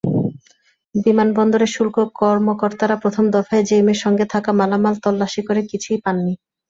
[0.95, 6.33] বিমানবন্দরের শুল্ক কর্মকর্তারা প্রথম দফায় জেইমের সঙ্গে থাকা মালামাল তল্লাশি করে কিছুই পাননি।